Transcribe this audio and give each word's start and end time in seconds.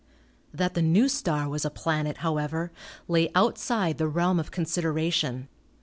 That 0.51 0.73
the 0.73 0.81
new 0.81 1.07
star 1.07 1.47
was 1.47 1.63
a 1.63 1.69
planet, 1.69 2.17
however, 2.25 2.71
lay 3.07 3.29
outside 3.35 3.99
the 3.99 4.07
realm 4.07 4.39
of 4.39 4.49
consideration. 4.49 5.47